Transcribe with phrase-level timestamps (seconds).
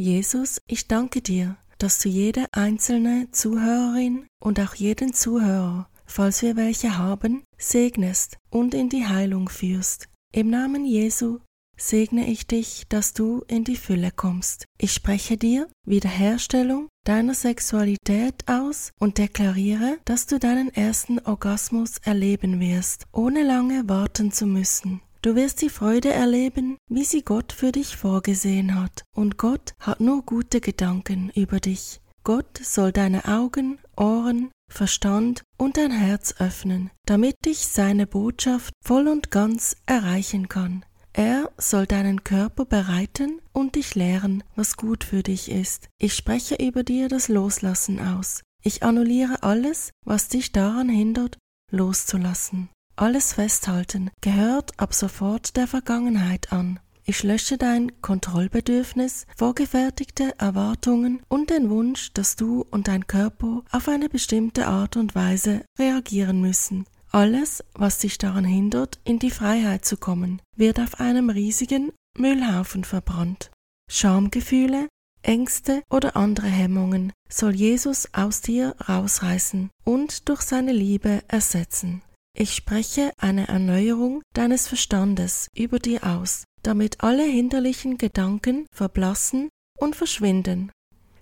[0.00, 6.54] Jesus, ich danke dir, dass du jede einzelne Zuhörerin und auch jeden Zuhörer, falls wir
[6.54, 10.08] welche haben, segnest und in die Heilung führst.
[10.32, 11.40] Im Namen Jesu
[11.76, 14.66] segne ich dich, dass du in die Fülle kommst.
[14.78, 22.60] Ich spreche dir Wiederherstellung deiner Sexualität aus und deklariere, dass du deinen ersten Orgasmus erleben
[22.60, 25.00] wirst, ohne lange warten zu müssen.
[25.20, 29.02] Du wirst die Freude erleben, wie sie Gott für dich vorgesehen hat.
[29.14, 32.00] Und Gott hat nur gute Gedanken über dich.
[32.22, 39.08] Gott soll deine Augen, Ohren, Verstand und dein Herz öffnen, damit dich seine Botschaft voll
[39.08, 40.84] und ganz erreichen kann.
[41.14, 45.88] Er soll deinen Körper bereiten und dich lehren, was gut für dich ist.
[45.98, 48.42] Ich spreche über dir das Loslassen aus.
[48.62, 51.38] Ich annulliere alles, was dich daran hindert,
[51.72, 52.68] loszulassen.
[52.98, 56.80] Alles Festhalten gehört ab sofort der Vergangenheit an.
[57.04, 63.86] Ich lösche dein Kontrollbedürfnis, vorgefertigte Erwartungen und den Wunsch, dass du und dein Körper auf
[63.86, 66.86] eine bestimmte Art und Weise reagieren müssen.
[67.12, 72.82] Alles, was dich daran hindert, in die Freiheit zu kommen, wird auf einem riesigen Müllhaufen
[72.82, 73.52] verbrannt.
[73.88, 74.88] Schamgefühle,
[75.22, 82.02] Ängste oder andere Hemmungen soll Jesus aus dir rausreißen und durch seine Liebe ersetzen.
[82.40, 89.96] Ich spreche eine Erneuerung deines Verstandes über dir aus, damit alle hinderlichen Gedanken verblassen und
[89.96, 90.70] verschwinden.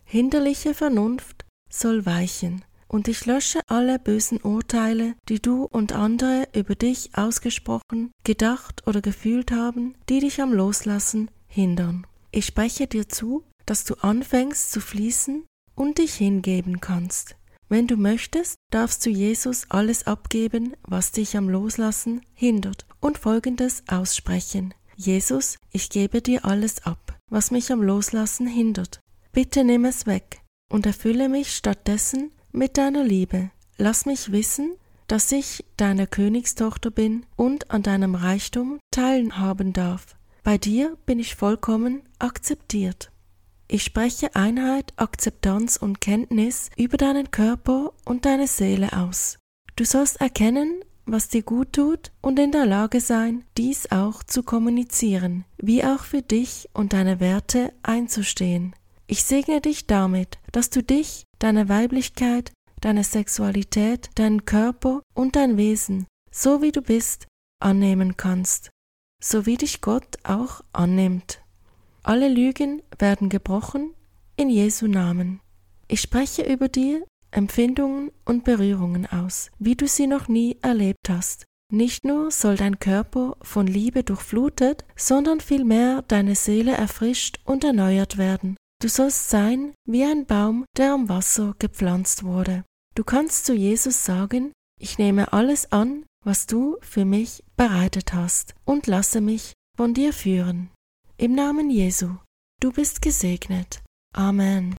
[0.05, 6.75] Hinderliche Vernunft soll weichen, und ich lösche alle bösen Urteile, die du und andere über
[6.75, 12.07] dich ausgesprochen, gedacht oder gefühlt haben, die dich am Loslassen hindern.
[12.31, 17.37] Ich spreche dir zu, dass du anfängst zu fließen und dich hingeben kannst.
[17.69, 23.83] Wenn du möchtest, darfst du Jesus alles abgeben, was dich am Loslassen hindert, und Folgendes
[23.89, 24.73] aussprechen.
[24.97, 29.01] Jesus, ich gebe dir alles ab, was mich am Loslassen hindert.
[29.33, 33.51] Bitte nimm es weg und erfülle mich stattdessen mit deiner Liebe.
[33.77, 34.75] Lass mich wissen,
[35.07, 40.17] dass ich deine Königstochter bin und an deinem Reichtum teilhaben darf.
[40.43, 43.11] Bei dir bin ich vollkommen akzeptiert.
[43.69, 49.39] Ich spreche Einheit, Akzeptanz und Kenntnis über deinen Körper und deine Seele aus.
[49.75, 54.43] Du sollst erkennen, was dir gut tut und in der Lage sein, dies auch zu
[54.43, 58.75] kommunizieren, wie auch für dich und deine Werte einzustehen.
[59.07, 65.57] Ich segne dich damit, dass du dich, deine Weiblichkeit, deine Sexualität, deinen Körper und dein
[65.57, 67.27] Wesen, so wie du bist,
[67.61, 68.71] annehmen kannst,
[69.23, 71.41] so wie dich Gott auch annimmt.
[72.07, 73.93] Alle Lügen werden gebrochen
[74.37, 75.41] in Jesu Namen.
[75.89, 81.47] Ich spreche über dir Empfindungen und Berührungen aus, wie du sie noch nie erlebt hast.
[81.73, 88.19] Nicht nur soll dein Körper von Liebe durchflutet, sondern vielmehr deine Seele erfrischt und erneuert
[88.19, 88.57] werden.
[88.81, 92.63] Du sollst sein wie ein Baum, der am Wasser gepflanzt wurde.
[92.95, 98.55] Du kannst zu Jesus sagen, ich nehme alles an, was du für mich bereitet hast,
[98.65, 100.71] und lasse mich von dir führen.
[101.19, 102.17] Im Namen Jesu.
[102.61, 103.83] Du bist gesegnet.
[104.13, 104.75] Amen.